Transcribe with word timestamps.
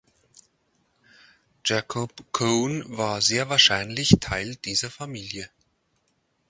Jacob 1.63 2.31
Coene 2.31 2.85
war 2.87 3.21
sehr 3.21 3.49
wahrscheinlich 3.49 4.17
Teil 4.19 4.55
dieser 4.55 4.89
Familie. 4.89 5.47